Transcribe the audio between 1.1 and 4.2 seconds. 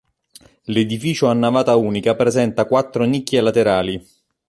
a navata unica presenta quattro nicchie laterali.